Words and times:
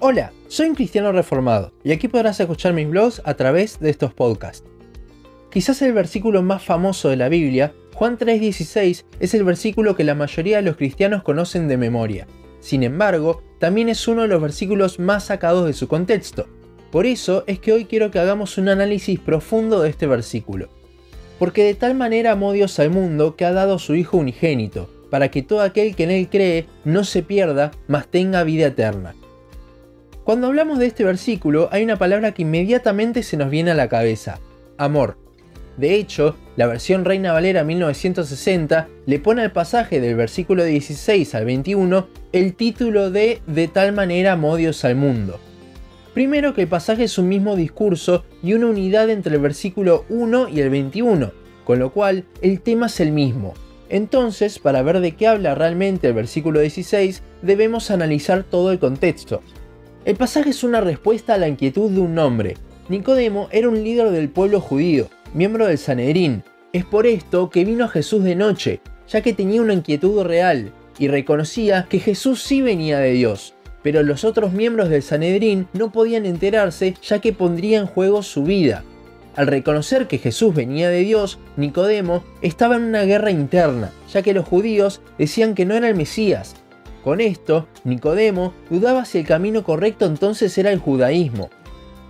Hola, 0.00 0.32
soy 0.48 0.68
un 0.68 0.74
cristiano 0.74 1.12
reformado 1.12 1.72
y 1.84 1.92
aquí 1.92 2.08
podrás 2.08 2.38
escuchar 2.40 2.72
mis 2.74 2.88
blogs 2.88 3.22
a 3.24 3.34
través 3.34 3.78
de 3.78 3.90
estos 3.90 4.12
podcasts. 4.12 4.68
Quizás 5.50 5.80
el 5.82 5.92
versículo 5.92 6.42
más 6.42 6.64
famoso 6.64 7.08
de 7.08 7.16
la 7.16 7.28
Biblia, 7.28 7.72
Juan 7.94 8.18
3:16, 8.18 9.04
es 9.20 9.34
el 9.34 9.44
versículo 9.44 9.94
que 9.94 10.02
la 10.02 10.16
mayoría 10.16 10.56
de 10.56 10.64
los 10.64 10.76
cristianos 10.76 11.22
conocen 11.22 11.68
de 11.68 11.76
memoria. 11.76 12.26
Sin 12.60 12.82
embargo, 12.82 13.42
también 13.60 13.88
es 13.88 14.06
uno 14.08 14.22
de 14.22 14.28
los 14.28 14.42
versículos 14.42 14.98
más 14.98 15.26
sacados 15.26 15.64
de 15.64 15.72
su 15.72 15.86
contexto. 15.86 16.48
Por 16.90 17.06
eso 17.06 17.44
es 17.46 17.60
que 17.60 17.72
hoy 17.72 17.84
quiero 17.84 18.10
que 18.10 18.18
hagamos 18.18 18.58
un 18.58 18.68
análisis 18.68 19.20
profundo 19.20 19.80
de 19.80 19.90
este 19.90 20.08
versículo. 20.08 20.68
Porque 21.38 21.62
de 21.62 21.74
tal 21.74 21.94
manera 21.94 22.32
amó 22.32 22.52
Dios 22.52 22.78
al 22.80 22.90
mundo 22.90 23.36
que 23.36 23.44
ha 23.44 23.52
dado 23.52 23.76
a 23.76 23.78
su 23.78 23.94
Hijo 23.94 24.16
unigénito, 24.16 24.90
para 25.08 25.30
que 25.30 25.42
todo 25.42 25.62
aquel 25.62 25.94
que 25.94 26.02
en 26.02 26.10
él 26.10 26.28
cree 26.28 26.66
no 26.84 27.04
se 27.04 27.22
pierda, 27.22 27.70
mas 27.86 28.08
tenga 28.08 28.42
vida 28.42 28.66
eterna. 28.66 29.14
Cuando 30.24 30.46
hablamos 30.46 30.78
de 30.78 30.86
este 30.86 31.04
versículo 31.04 31.68
hay 31.70 31.84
una 31.84 31.98
palabra 31.98 32.32
que 32.32 32.42
inmediatamente 32.42 33.22
se 33.22 33.36
nos 33.36 33.50
viene 33.50 33.72
a 33.72 33.74
la 33.74 33.90
cabeza, 33.90 34.40
amor. 34.78 35.18
De 35.76 35.96
hecho, 35.96 36.34
la 36.56 36.66
versión 36.66 37.04
Reina 37.04 37.34
Valera 37.34 37.62
1960 37.62 38.88
le 39.04 39.18
pone 39.18 39.42
al 39.42 39.52
pasaje 39.52 40.00
del 40.00 40.14
versículo 40.16 40.64
16 40.64 41.34
al 41.34 41.44
21 41.44 42.08
el 42.32 42.54
título 42.54 43.10
de 43.10 43.42
De 43.46 43.68
tal 43.68 43.92
manera 43.92 44.32
amó 44.32 44.56
Dios 44.56 44.82
al 44.86 44.96
mundo. 44.96 45.38
Primero 46.14 46.54
que 46.54 46.62
el 46.62 46.68
pasaje 46.68 47.04
es 47.04 47.18
un 47.18 47.28
mismo 47.28 47.54
discurso 47.54 48.24
y 48.42 48.54
una 48.54 48.68
unidad 48.68 49.10
entre 49.10 49.34
el 49.34 49.42
versículo 49.42 50.06
1 50.08 50.48
y 50.48 50.60
el 50.60 50.70
21, 50.70 51.32
con 51.66 51.78
lo 51.78 51.92
cual 51.92 52.24
el 52.40 52.62
tema 52.62 52.86
es 52.86 52.98
el 53.00 53.12
mismo. 53.12 53.52
Entonces, 53.90 54.58
para 54.58 54.80
ver 54.80 55.00
de 55.00 55.12
qué 55.12 55.26
habla 55.26 55.54
realmente 55.54 56.08
el 56.08 56.14
versículo 56.14 56.60
16, 56.60 57.22
debemos 57.42 57.90
analizar 57.90 58.42
todo 58.44 58.72
el 58.72 58.78
contexto. 58.78 59.42
El 60.04 60.16
pasaje 60.16 60.50
es 60.50 60.62
una 60.62 60.82
respuesta 60.82 61.32
a 61.32 61.38
la 61.38 61.48
inquietud 61.48 61.90
de 61.90 62.00
un 62.00 62.18
hombre. 62.18 62.58
Nicodemo 62.90 63.48
era 63.50 63.70
un 63.70 63.82
líder 63.82 64.10
del 64.10 64.28
pueblo 64.28 64.60
judío, 64.60 65.08
miembro 65.32 65.66
del 65.66 65.78
Sanedrín. 65.78 66.42
Es 66.74 66.84
por 66.84 67.06
esto 67.06 67.48
que 67.48 67.64
vino 67.64 67.86
a 67.86 67.88
Jesús 67.88 68.22
de 68.22 68.34
noche, 68.34 68.80
ya 69.08 69.22
que 69.22 69.32
tenía 69.32 69.62
una 69.62 69.72
inquietud 69.72 70.22
real 70.22 70.72
y 70.98 71.08
reconocía 71.08 71.86
que 71.88 72.00
Jesús 72.00 72.42
sí 72.42 72.60
venía 72.60 72.98
de 72.98 73.12
Dios. 73.12 73.54
Pero 73.82 74.02
los 74.02 74.24
otros 74.24 74.52
miembros 74.52 74.90
del 74.90 75.02
Sanedrín 75.02 75.68
no 75.72 75.90
podían 75.90 76.26
enterarse 76.26 76.94
ya 77.02 77.20
que 77.20 77.32
pondría 77.32 77.78
en 77.78 77.86
juego 77.86 78.22
su 78.22 78.42
vida. 78.44 78.84
Al 79.36 79.46
reconocer 79.46 80.06
que 80.06 80.18
Jesús 80.18 80.54
venía 80.54 80.90
de 80.90 81.00
Dios, 81.00 81.38
Nicodemo 81.56 82.22
estaba 82.42 82.76
en 82.76 82.82
una 82.82 83.04
guerra 83.04 83.30
interna, 83.30 83.90
ya 84.12 84.20
que 84.20 84.34
los 84.34 84.44
judíos 84.44 85.00
decían 85.16 85.54
que 85.54 85.64
no 85.64 85.74
era 85.74 85.88
el 85.88 85.96
Mesías, 85.96 86.56
con 87.04 87.20
esto, 87.20 87.68
Nicodemo 87.84 88.54
dudaba 88.70 89.04
si 89.04 89.18
el 89.18 89.26
camino 89.26 89.62
correcto 89.62 90.06
entonces 90.06 90.56
era 90.56 90.72
el 90.72 90.78
judaísmo. 90.78 91.50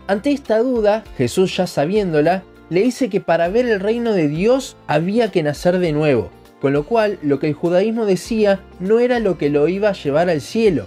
Ante 0.06 0.30
esta 0.30 0.58
duda, 0.60 1.02
Jesús 1.18 1.56
ya 1.56 1.66
sabiéndola, 1.66 2.44
le 2.70 2.82
dice 2.82 3.10
que 3.10 3.20
para 3.20 3.48
ver 3.48 3.66
el 3.66 3.80
reino 3.80 4.12
de 4.12 4.28
Dios 4.28 4.76
había 4.86 5.32
que 5.32 5.42
nacer 5.42 5.80
de 5.80 5.92
nuevo, 5.92 6.30
con 6.60 6.72
lo 6.72 6.84
cual 6.84 7.18
lo 7.22 7.40
que 7.40 7.48
el 7.48 7.54
judaísmo 7.54 8.06
decía 8.06 8.60
no 8.78 9.00
era 9.00 9.18
lo 9.18 9.36
que 9.36 9.50
lo 9.50 9.66
iba 9.66 9.88
a 9.88 9.94
llevar 9.94 10.30
al 10.30 10.40
cielo. 10.40 10.86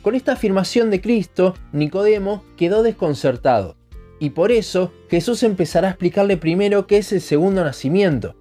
Con 0.00 0.14
esta 0.14 0.32
afirmación 0.32 0.90
de 0.90 1.02
Cristo, 1.02 1.54
Nicodemo 1.72 2.44
quedó 2.56 2.82
desconcertado, 2.82 3.76
y 4.18 4.30
por 4.30 4.52
eso 4.52 4.92
Jesús 5.10 5.42
empezará 5.42 5.88
a 5.88 5.90
explicarle 5.90 6.38
primero 6.38 6.86
qué 6.86 6.98
es 6.98 7.12
el 7.12 7.20
segundo 7.20 7.62
nacimiento. 7.62 8.34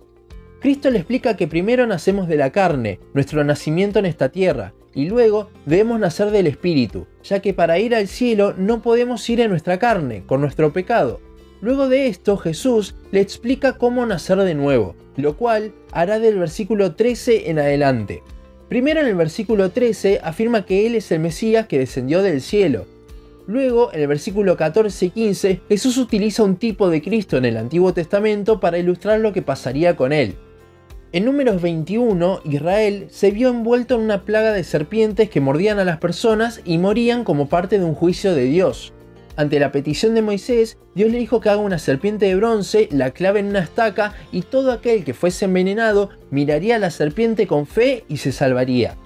Cristo 0.64 0.90
le 0.90 1.00
explica 1.00 1.36
que 1.36 1.50
primero 1.50 1.86
nacemos 1.86 2.30
de 2.30 2.38
la 2.38 2.54
carne, 2.54 2.98
nuestro 3.14 3.44
nacimiento 3.44 4.00
en 4.00 4.06
esta 4.06 4.30
tierra, 4.30 4.74
y 4.96 5.10
luego 5.10 5.50
debemos 5.66 6.00
nacer 6.00 6.32
del 6.32 6.48
Espíritu, 6.48 7.06
ya 7.22 7.42
que 7.42 7.54
para 7.54 7.80
ir 7.80 7.94
al 7.94 8.08
cielo 8.08 8.54
no 8.58 8.82
podemos 8.82 9.30
ir 9.30 9.42
en 9.42 9.50
nuestra 9.50 9.78
carne, 9.78 10.24
con 10.26 10.40
nuestro 10.40 10.72
pecado. 10.72 11.20
Luego 11.60 11.90
de 11.90 12.08
esto 12.08 12.38
Jesús 12.38 12.96
le 13.12 13.20
explica 13.20 13.78
cómo 13.78 14.06
nacer 14.06 14.38
de 14.38 14.56
nuevo, 14.56 14.96
lo 15.18 15.36
cual 15.36 15.74
hará 15.92 16.20
del 16.20 16.40
versículo 16.40 16.96
13 16.96 17.50
en 17.50 17.60
adelante. 17.60 18.24
Primero 18.70 19.02
en 19.02 19.08
el 19.08 19.16
versículo 19.16 19.72
13 19.72 20.22
afirma 20.24 20.66
que 20.66 20.88
Él 20.88 20.96
es 20.96 21.12
el 21.12 21.20
Mesías 21.20 21.68
que 21.68 21.80
descendió 21.80 22.24
del 22.24 22.40
cielo. 22.40 22.86
Luego, 23.48 23.92
en 23.92 24.00
el 24.00 24.08
versículo 24.08 24.56
14 24.56 25.08
y 25.08 25.10
15, 25.10 25.62
Jesús 25.68 25.98
utiliza 25.98 26.42
un 26.44 26.56
tipo 26.56 26.90
de 26.90 27.02
Cristo 27.02 27.36
en 27.36 27.44
el 27.44 27.58
Antiguo 27.58 27.94
Testamento 27.94 28.62
para 28.62 28.78
ilustrar 28.78 29.20
lo 29.20 29.34
que 29.34 29.42
pasaría 29.42 29.98
con 29.98 30.14
Él. 30.14 30.38
En 31.14 31.26
números 31.26 31.62
21, 31.62 32.42
Israel 32.44 33.06
se 33.12 33.30
vio 33.30 33.50
envuelto 33.50 33.94
en 33.94 34.02
una 34.02 34.24
plaga 34.24 34.52
de 34.52 34.64
serpientes 34.64 35.30
que 35.30 35.42
mordían 35.42 35.78
a 35.78 35.86
las 35.86 36.00
personas 36.00 36.62
y 36.66 36.80
morían 36.80 37.24
como 37.24 37.50
parte 37.50 37.78
de 37.78 37.86
un 37.86 37.94
juicio 37.94 38.34
de 38.34 38.46
Dios. 38.46 38.94
Ante 39.36 39.60
la 39.60 39.72
petición 39.72 40.16
de 40.16 40.24
Moisés, 40.24 40.80
Dios 40.96 41.12
le 41.12 41.20
dijo 41.20 41.40
que 41.40 41.50
haga 41.50 41.62
una 41.62 41.78
serpiente 41.78 42.26
de 42.26 42.36
bronce, 42.36 42.90
la 42.90 43.12
clave 43.12 43.42
en 43.42 43.46
una 43.46 43.60
estaca 43.60 44.16
y 44.32 44.42
todo 44.42 44.72
aquel 44.72 45.04
que 45.04 45.14
fuese 45.14 45.46
envenenado 45.46 46.10
miraría 46.32 46.78
a 46.78 46.80
la 46.80 46.90
serpiente 46.90 47.46
con 47.46 47.68
fe 47.68 48.06
y 48.10 48.18
se 48.18 48.32
salvaría. 48.32 48.98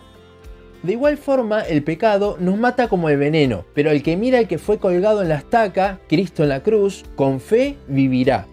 De 0.84 0.94
igual 0.94 1.18
forma, 1.18 1.60
el 1.60 1.84
pecado 1.84 2.38
nos 2.40 2.58
mata 2.58 2.88
como 2.88 3.10
el 3.10 3.18
veneno, 3.18 3.66
pero 3.74 3.92
el 3.92 4.02
que 4.02 4.16
mira 4.16 4.40
al 4.40 4.48
que 4.48 4.60
fue 4.60 4.78
colgado 4.78 5.24
en 5.24 5.28
la 5.28 5.36
estaca, 5.36 6.00
Cristo 6.08 6.44
en 6.44 6.50
la 6.50 6.64
cruz, 6.64 7.04
con 7.18 7.42
fe 7.42 7.76
vivirá. 7.90 8.48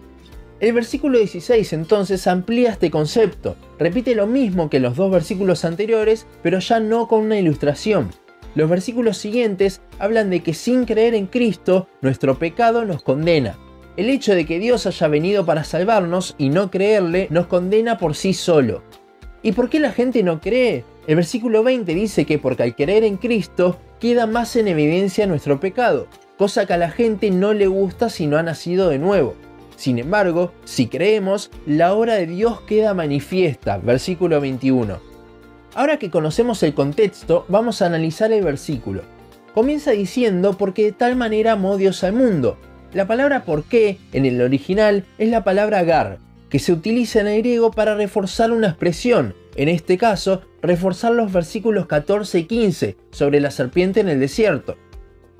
El 0.65 0.73
versículo 0.73 1.19
16 1.19 1.73
entonces 1.73 2.25
amplía 2.25 2.71
este 2.71 2.89
concepto, 2.89 3.55
repite 3.77 4.15
lo 4.15 4.25
mismo 4.25 4.67
que 4.67 4.79
los 4.79 4.95
dos 4.95 5.11
versículos 5.11 5.63
anteriores, 5.63 6.25
pero 6.41 6.57
ya 6.57 6.79
no 6.79 7.07
con 7.07 7.19
una 7.19 7.37
ilustración. 7.37 8.09
Los 8.55 8.67
versículos 8.67 9.19
siguientes 9.19 9.81
hablan 9.99 10.31
de 10.31 10.39
que 10.39 10.55
sin 10.55 10.85
creer 10.85 11.13
en 11.13 11.27
Cristo, 11.27 11.87
nuestro 12.01 12.39
pecado 12.39 12.83
nos 12.83 13.03
condena. 13.03 13.59
El 13.95 14.09
hecho 14.09 14.33
de 14.33 14.47
que 14.47 14.57
Dios 14.57 14.87
haya 14.87 15.07
venido 15.07 15.45
para 15.45 15.63
salvarnos 15.63 16.33
y 16.39 16.49
no 16.49 16.71
creerle 16.71 17.27
nos 17.29 17.45
condena 17.45 17.99
por 17.99 18.15
sí 18.15 18.33
solo. 18.33 18.81
¿Y 19.43 19.51
por 19.51 19.69
qué 19.69 19.79
la 19.79 19.91
gente 19.91 20.23
no 20.23 20.41
cree? 20.41 20.83
El 21.05 21.17
versículo 21.17 21.61
20 21.61 21.93
dice 21.93 22.25
que 22.25 22.39
porque 22.39 22.63
al 22.63 22.75
creer 22.75 23.03
en 23.03 23.17
Cristo 23.17 23.77
queda 23.99 24.25
más 24.25 24.55
en 24.55 24.67
evidencia 24.67 25.27
nuestro 25.27 25.59
pecado, 25.59 26.07
cosa 26.39 26.65
que 26.65 26.73
a 26.73 26.77
la 26.77 26.89
gente 26.89 27.29
no 27.29 27.53
le 27.53 27.67
gusta 27.67 28.09
si 28.09 28.25
no 28.25 28.39
ha 28.39 28.41
nacido 28.41 28.89
de 28.89 28.97
nuevo. 28.97 29.35
Sin 29.75 29.99
embargo, 29.99 30.53
si 30.63 30.87
creemos, 30.87 31.51
la 31.65 31.93
obra 31.93 32.15
de 32.15 32.27
Dios 32.27 32.61
queda 32.61 32.93
manifiesta, 32.93 33.77
versículo 33.77 34.39
21. 34.41 34.99
Ahora 35.75 35.99
que 35.99 36.09
conocemos 36.09 36.63
el 36.63 36.73
contexto, 36.73 37.45
vamos 37.49 37.81
a 37.81 37.87
analizar 37.87 38.31
el 38.31 38.43
versículo. 38.43 39.01
Comienza 39.53 39.91
diciendo 39.91 40.57
porque 40.57 40.83
de 40.83 40.91
tal 40.93 41.15
manera 41.15 41.53
amó 41.53 41.77
Dios 41.77 42.03
al 42.03 42.13
mundo. 42.13 42.57
La 42.93 43.07
palabra 43.07 43.43
por 43.43 43.65
qué 43.65 43.99
en 44.13 44.25
el 44.25 44.41
original 44.41 45.05
es 45.17 45.29
la 45.29 45.43
palabra 45.43 45.83
gar, 45.83 46.19
que 46.49 46.59
se 46.59 46.71
utiliza 46.71 47.19
en 47.19 47.27
el 47.27 47.39
griego 47.39 47.71
para 47.71 47.95
reforzar 47.95 48.51
una 48.51 48.67
expresión, 48.67 49.35
en 49.57 49.69
este 49.69 49.97
caso, 49.97 50.41
reforzar 50.61 51.11
los 51.11 51.31
versículos 51.31 51.87
14 51.87 52.39
y 52.39 52.43
15 52.45 52.97
sobre 53.11 53.39
la 53.39 53.51
serpiente 53.51 53.99
en 53.99 54.09
el 54.09 54.19
desierto. 54.19 54.77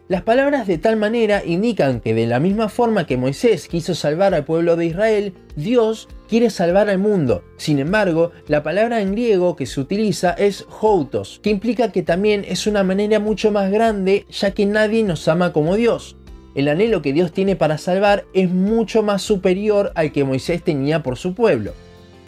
Las 0.08 0.22
palabras 0.22 0.68
de 0.68 0.78
tal 0.78 0.98
manera 0.98 1.42
indican 1.44 2.00
que 2.00 2.14
de 2.14 2.28
la 2.28 2.40
misma 2.40 2.70
forma 2.70 3.08
que 3.08 3.18
Moisés 3.18 3.68
quiso 3.68 3.96
salvar 3.96 4.36
al 4.36 4.46
pueblo 4.46 4.76
de 4.76 4.86
Israel, 4.86 5.34
Dios 5.56 6.08
quiere 6.30 6.52
salvar 6.52 6.90
al 6.90 7.00
mundo. 7.00 7.44
Sin 7.58 7.80
embargo, 7.80 8.32
la 8.48 8.62
palabra 8.62 9.02
en 9.02 9.14
griego 9.14 9.56
que 9.56 9.66
se 9.66 9.80
utiliza 9.80 10.34
es 10.34 10.64
houtos, 10.80 11.40
que 11.42 11.50
implica 11.50 11.92
que 11.92 12.04
también 12.04 12.46
es 12.48 12.68
una 12.68 12.84
manera 12.84 13.20
mucho 13.20 13.52
más 13.52 13.72
grande 13.72 14.28
ya 14.30 14.52
que 14.52 14.68
nadie 14.68 15.02
nos 15.02 15.28
ama 15.28 15.52
como 15.52 15.76
Dios. 15.76 16.18
El 16.54 16.68
anhelo 16.68 17.02
que 17.02 17.12
Dios 17.12 17.32
tiene 17.32 17.56
para 17.56 17.80
salvar 17.80 18.26
es 18.36 18.52
mucho 18.52 19.02
más 19.02 19.24
superior 19.24 19.92
al 19.96 20.12
que 20.12 20.24
Moisés 20.24 20.62
tenía 20.62 21.02
por 21.02 21.18
su 21.18 21.34
pueblo. 21.34 21.74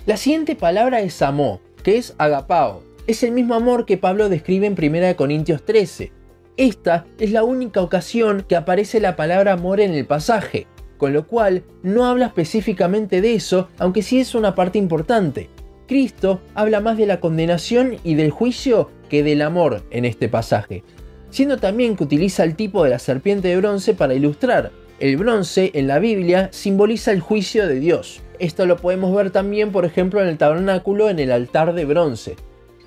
La 0.08 0.18
siguiente 0.18 0.56
palabra 0.56 1.02
es 1.02 1.22
amó, 1.22 1.62
que 1.84 1.98
es 1.98 2.16
agapao. 2.18 2.82
Es 3.06 3.22
el 3.22 3.34
mismo 3.34 3.54
amor 3.54 3.86
que 3.86 3.98
Pablo 3.98 4.30
describe 4.30 4.66
en 4.66 4.74
1 4.74 5.16
Corintios 5.16 5.64
13 5.64 6.17
esta 6.58 7.06
es 7.20 7.32
la 7.32 7.44
única 7.44 7.82
ocasión 7.84 8.44
que 8.50 8.56
aparece 8.56 9.00
la 9.00 9.16
palabra 9.16 9.54
amor 9.54 9.80
en 9.80 9.94
el 9.94 10.08
pasaje, 10.08 10.66
con 10.98 11.14
lo 11.14 11.28
cual 11.28 11.64
no 11.84 12.06
habla 12.06 12.26
específicamente 12.26 13.22
de 13.22 13.36
eso, 13.36 13.70
aunque 13.78 14.02
sí 14.02 14.20
es 14.20 14.34
una 14.34 14.56
parte 14.56 14.80
importante. 14.80 15.50
Cristo 15.88 16.42
habla 16.56 16.80
más 16.80 16.98
de 16.98 17.06
la 17.06 17.20
condenación 17.20 17.98
y 18.04 18.16
del 18.16 18.32
juicio 18.32 18.90
que 19.08 19.22
del 19.22 19.44
amor 19.44 19.84
en 19.92 20.04
este 20.04 20.30
pasaje, 20.30 20.84
siendo 21.30 21.58
también 21.58 21.96
que 21.96 22.04
utiliza 22.04 22.44
el 22.44 22.56
tipo 22.56 22.84
de 22.84 22.90
la 22.90 23.00
serpiente 23.00 23.50
de 23.50 23.58
bronce 23.58 23.94
para 23.94 24.16
ilustrar. 24.16 24.72
El 25.00 25.16
bronce 25.18 25.70
en 25.76 25.88
la 25.88 26.00
Biblia 26.00 26.50
simboliza 26.52 27.12
el 27.12 27.22
juicio 27.22 27.68
de 27.68 27.80
Dios. 27.80 28.22
Esto 28.40 28.66
lo 28.66 28.78
podemos 28.78 29.16
ver 29.16 29.30
también, 29.30 29.72
por 29.72 29.86
ejemplo, 29.86 30.24
en 30.24 30.28
el 30.28 30.40
tabernáculo 30.40 31.12
en 31.12 31.20
el 31.20 31.32
altar 31.32 31.76
de 31.76 31.86
bronce. 31.86 32.36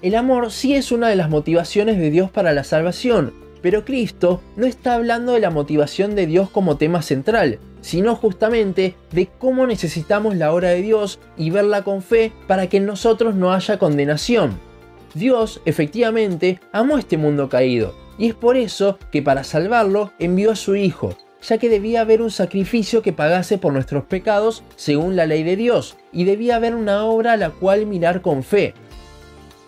El 0.02 0.16
amor 0.16 0.50
sí 0.50 0.74
es 0.74 0.90
una 0.90 1.08
de 1.08 1.16
las 1.16 1.30
motivaciones 1.30 1.98
de 1.98 2.10
Dios 2.10 2.30
para 2.30 2.52
la 2.52 2.64
salvación, 2.64 3.32
pero 3.62 3.84
Cristo 3.84 4.40
no 4.56 4.66
está 4.66 4.94
hablando 4.94 5.32
de 5.32 5.40
la 5.40 5.50
motivación 5.50 6.14
de 6.14 6.26
Dios 6.26 6.50
como 6.50 6.76
tema 6.76 7.02
central, 7.02 7.58
sino 7.80 8.14
justamente 8.16 8.94
de 9.12 9.26
cómo 9.26 9.66
necesitamos 9.66 10.36
la 10.36 10.52
obra 10.52 10.70
de 10.70 10.82
Dios 10.82 11.18
y 11.36 11.50
verla 11.50 11.82
con 11.82 12.02
fe 12.02 12.32
para 12.46 12.68
que 12.68 12.78
en 12.78 12.86
nosotros 12.86 13.34
no 13.34 13.52
haya 13.52 13.78
condenación. 13.78 14.58
Dios 15.14 15.60
efectivamente 15.64 16.60
amó 16.72 16.98
este 16.98 17.16
mundo 17.16 17.48
caído, 17.48 17.94
y 18.18 18.28
es 18.28 18.34
por 18.34 18.56
eso 18.56 18.98
que 19.10 19.22
para 19.22 19.44
salvarlo 19.44 20.12
envió 20.18 20.52
a 20.52 20.56
su 20.56 20.76
Hijo, 20.76 21.16
ya 21.42 21.58
que 21.58 21.68
debía 21.68 22.02
haber 22.02 22.22
un 22.22 22.30
sacrificio 22.30 23.02
que 23.02 23.12
pagase 23.12 23.58
por 23.58 23.72
nuestros 23.72 24.04
pecados 24.04 24.62
según 24.76 25.16
la 25.16 25.26
ley 25.26 25.42
de 25.42 25.56
Dios, 25.56 25.96
y 26.12 26.24
debía 26.24 26.56
haber 26.56 26.74
una 26.74 27.04
obra 27.04 27.32
a 27.32 27.36
la 27.36 27.50
cual 27.50 27.86
mirar 27.86 28.20
con 28.20 28.42
fe. 28.42 28.74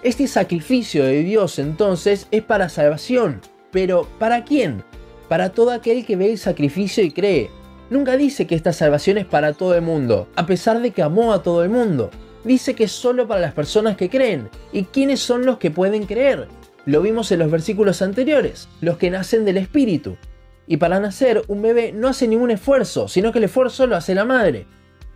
Este 0.02 0.26
sacrificio 0.26 1.04
de 1.04 1.22
Dios 1.22 1.58
entonces 1.58 2.26
es 2.30 2.42
para 2.42 2.68
salvación, 2.68 3.40
pero 3.72 4.06
¿para 4.18 4.44
quién? 4.44 4.84
Para 5.28 5.50
todo 5.50 5.72
aquel 5.72 6.06
que 6.06 6.14
ve 6.14 6.30
el 6.30 6.38
sacrificio 6.38 7.02
y 7.02 7.10
cree. 7.10 7.50
Nunca 7.90 8.16
dice 8.16 8.46
que 8.46 8.54
esta 8.54 8.72
salvación 8.72 9.18
es 9.18 9.26
para 9.26 9.54
todo 9.54 9.74
el 9.74 9.82
mundo, 9.82 10.28
a 10.36 10.46
pesar 10.46 10.80
de 10.80 10.92
que 10.92 11.02
amó 11.02 11.32
a 11.32 11.42
todo 11.42 11.64
el 11.64 11.70
mundo. 11.70 12.10
Dice 12.44 12.74
que 12.74 12.84
es 12.84 12.92
solo 12.92 13.26
para 13.26 13.40
las 13.40 13.52
personas 13.52 13.96
que 13.96 14.10
creen. 14.10 14.48
¿Y 14.72 14.84
quiénes 14.84 15.20
son 15.20 15.44
los 15.44 15.58
que 15.58 15.70
pueden 15.70 16.06
creer? 16.06 16.48
Lo 16.86 17.00
vimos 17.00 17.30
en 17.32 17.38
los 17.38 17.50
versículos 17.50 18.02
anteriores, 18.02 18.68
los 18.80 18.98
que 18.98 19.10
nacen 19.10 19.44
del 19.44 19.56
Espíritu. 19.56 20.16
Y 20.66 20.76
para 20.78 21.00
nacer, 21.00 21.42
un 21.48 21.62
bebé 21.62 21.92
no 21.92 22.08
hace 22.08 22.26
ningún 22.26 22.50
esfuerzo, 22.50 23.08
sino 23.08 23.32
que 23.32 23.38
el 23.38 23.44
esfuerzo 23.44 23.86
lo 23.86 23.96
hace 23.96 24.14
la 24.14 24.24
madre. 24.24 24.66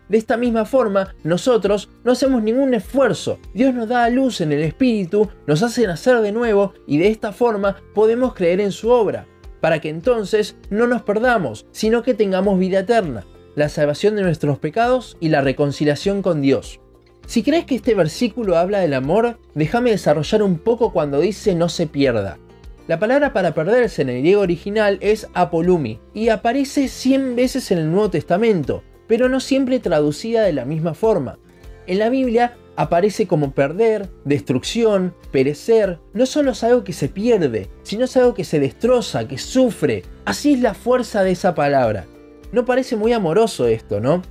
De 0.08 0.19
esta 0.19 0.37
misma 0.37 0.64
forma, 0.64 1.14
nosotros 1.25 1.91
no 2.05 2.12
hacemos 2.12 2.43
ningún 2.43 2.75
esfuerzo. 2.75 3.38
Dios 3.55 3.75
nos 3.75 3.88
da 3.88 4.08
luz 4.08 4.41
en 4.41 4.53
el 4.53 4.62
Espíritu, 4.62 5.29
nos 5.47 5.62
hace 5.62 5.87
nacer 5.87 6.20
de 6.20 6.32
nuevo 6.32 6.75
y 6.87 6.99
de 6.99 7.08
esta 7.08 7.32
forma 7.32 7.76
podemos 7.94 8.35
creer 8.35 8.61
en 8.61 8.70
su 8.70 8.91
obra, 8.91 9.26
para 9.61 9.81
que 9.81 9.88
entonces 9.88 10.56
no 10.70 10.87
nos 10.87 11.03
perdamos, 11.03 11.67
sino 11.73 12.03
que 12.03 12.14
tengamos 12.14 12.58
vida 12.58 12.81
eterna, 12.81 13.26
la 13.56 13.69
salvación 13.69 14.14
de 14.14 14.23
nuestros 14.23 14.58
pecados 14.58 15.17
y 15.19 15.31
la 15.31 15.41
reconciliación 15.41 16.23
con 16.23 16.41
Dios. 16.41 16.81
Si 17.26 17.43
crees 17.43 17.64
que 17.64 17.75
este 17.75 17.94
versículo 17.94 18.56
habla 18.56 18.79
del 18.79 18.94
amor, 18.94 19.38
déjame 19.55 19.91
desarrollar 19.91 20.44
un 20.44 20.58
poco 20.58 20.93
cuando 20.93 21.19
dice 21.19 21.56
no 21.56 21.69
se 21.69 21.88
pierda. 21.88 22.38
La 22.87 23.00
palabra 23.00 23.32
para 23.32 23.53
perderse 23.53 24.03
en 24.03 24.11
el 24.11 24.20
griego 24.20 24.43
original 24.43 24.99
es 25.00 25.26
apolumi 25.35 25.99
y 26.14 26.29
aparece 26.29 26.87
100 26.87 27.35
veces 27.35 27.73
en 27.73 27.79
el 27.79 27.91
Nuevo 27.91 28.11
Testamento, 28.11 28.85
pero 29.06 29.29
no 29.29 29.41
siempre 29.41 29.81
traducida 29.81 30.43
de 30.43 30.53
la 30.53 30.64
misma 30.64 30.94
forma. 30.94 31.38
En 31.87 31.99
la 31.99 32.08
Biblia 32.08 32.56
aparece 32.76 33.26
como 33.26 33.53
perder, 33.53 34.08
destrucción, 34.25 35.14
perecer. 35.31 35.99
No 36.12 36.26
solo 36.26 36.53
es 36.53 36.64
algo 36.64 36.85
que 36.85 36.93
se 36.93 37.08
pierde, 37.08 37.69
sino 37.82 38.05
es 38.05 38.17
algo 38.17 38.35
que 38.35 38.44
se 38.44 38.61
destroza, 38.61 39.29
que 39.29 39.38
sufre. 39.38 40.03
Así 40.25 40.55
es 40.55 40.61
la 40.61 40.75
fuerza 40.75 41.23
de 41.23 41.32
esa 41.32 41.55
palabra. 41.55 42.06
No 42.53 42.64
parece 42.64 42.97
muy 42.97 43.12
amoroso 43.12 43.67
esto, 43.67 44.00
¿no? 44.00 44.23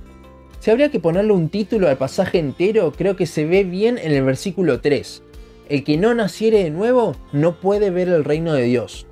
Si 0.60 0.70
habría 0.70 0.90
que 0.90 1.00
ponerle 1.00 1.32
un 1.32 1.48
título 1.48 1.88
al 1.88 1.98
pasaje 1.98 2.38
entero, 2.38 2.92
creo 2.96 3.16
que 3.16 3.26
se 3.26 3.44
ve 3.44 3.64
bien 3.64 3.98
en 3.98 4.12
el 4.12 4.24
versículo 4.24 4.80
3 4.80 5.22
el 5.68 5.84
que 5.84 5.96
no 5.96 6.14
naciere 6.14 6.64
de 6.64 6.70
nuevo 6.70 7.16
no 7.32 7.60
puede 7.60 7.90
ver 7.90 8.08
el 8.08 8.24
reino 8.24 8.52
de 8.52 8.64
Dios. 8.64 9.06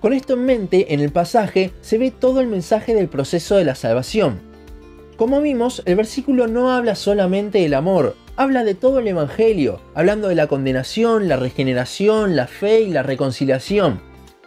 Con 0.00 0.12
esto 0.12 0.34
en 0.34 0.46
mente, 0.46 0.94
en 0.94 1.00
el 1.00 1.12
pasaje 1.12 1.72
se 1.82 1.98
ve 1.98 2.10
todo 2.10 2.40
el 2.40 2.46
mensaje 2.46 2.94
del 2.94 3.08
proceso 3.08 3.56
de 3.56 3.64
la 3.64 3.74
salvación. 3.74 4.40
Como 5.20 5.42
vimos, 5.42 5.82
el 5.84 5.96
versículo 5.96 6.46
no 6.46 6.72
habla 6.72 6.94
solamente 6.94 7.58
del 7.58 7.74
amor, 7.74 8.16
habla 8.36 8.64
de 8.64 8.74
todo 8.74 9.00
el 9.00 9.08
Evangelio, 9.08 9.78
hablando 9.94 10.28
de 10.28 10.34
la 10.34 10.46
condenación, 10.46 11.28
la 11.28 11.36
regeneración, 11.36 12.36
la 12.36 12.46
fe 12.46 12.80
y 12.80 12.90
la 12.90 13.02
reconciliación. 13.02 14.00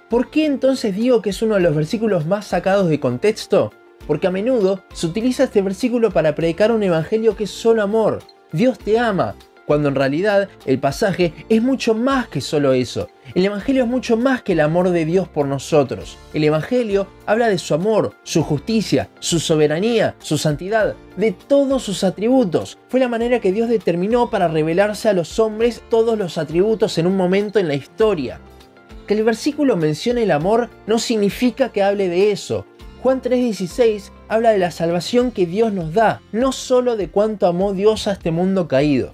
¿Por 0.10 0.32
qué 0.32 0.48
entonces 0.48 0.96
digo 0.96 1.22
que 1.22 1.30
es 1.30 1.44
uno 1.44 1.54
de 1.54 1.62
los 1.62 1.76
versículos 1.76 2.26
más 2.26 2.48
sacados 2.48 2.90
de 2.90 3.00
contexto? 3.00 3.72
Porque 4.08 4.26
a 4.26 4.32
menudo 4.32 4.84
se 4.94 5.06
utiliza 5.06 5.44
este 5.44 5.62
versículo 5.62 6.10
para 6.10 6.34
predicar 6.34 6.72
un 6.72 6.82
Evangelio 6.82 7.36
que 7.36 7.44
es 7.44 7.52
solo 7.52 7.84
amor. 7.84 8.24
Dios 8.52 8.80
te 8.80 8.98
ama, 8.98 9.36
cuando 9.66 9.90
en 9.90 9.96
realidad 9.96 10.50
el 10.66 10.80
pasaje 10.80 11.34
es 11.50 11.62
mucho 11.62 11.94
más 11.94 12.28
que 12.28 12.42
solo 12.42 12.74
eso. 12.74 13.10
El 13.36 13.46
Evangelio 13.46 13.84
es 13.84 13.90
mucho 13.90 14.18
más 14.18 14.44
que 14.44 14.54
el 14.54 14.60
amor 14.60 14.90
de 14.90 15.06
Dios 15.06 15.28
por 15.28 15.48
nosotros. 15.48 16.18
El 16.34 16.44
Evangelio 16.44 17.08
habla 17.26 17.48
de 17.48 17.58
su 17.58 17.74
amor, 17.74 18.14
su 18.24 18.44
justicia, 18.44 19.10
su 19.20 19.40
soberanía, 19.40 20.16
su 20.20 20.38
santidad, 20.38 20.96
de 21.18 21.32
todos 21.32 21.84
sus 21.84 22.04
atributos. 22.04 22.78
Fue 22.90 23.00
la 23.00 23.08
manera 23.08 23.40
que 23.40 23.52
Dios 23.52 23.70
determinó 23.70 24.30
para 24.30 24.48
revelarse 24.48 25.10
a 25.10 25.14
los 25.14 25.40
hombres 25.40 25.82
todos 25.90 26.18
los 26.18 26.38
atributos 26.38 26.98
en 26.98 27.08
un 27.08 27.18
momento 27.18 27.60
en 27.60 27.68
la 27.68 27.76
historia. 27.76 28.40
Que 29.08 29.16
el 29.16 29.24
versículo 29.24 29.76
mencione 29.76 30.24
el 30.24 30.32
amor 30.32 30.70
no 30.88 31.00
significa 31.00 31.70
que 31.70 31.84
hable 31.84 32.08
de 32.10 32.32
eso. 32.32 32.66
Juan 33.02 33.22
3:16 33.22 34.12
habla 34.30 34.52
de 34.52 34.60
la 34.60 34.72
salvación 34.72 35.32
que 35.32 35.46
Dios 35.46 35.74
nos 35.74 35.94
da, 35.94 36.22
no 36.32 36.52
solo 36.54 36.96
de 36.96 37.10
cuánto 37.10 37.48
amó 37.48 37.74
Dios 37.74 38.08
a 38.08 38.14
este 38.14 38.32
mundo 38.32 38.68
caído. 38.68 39.14